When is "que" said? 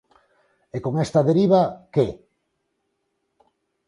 1.93-2.07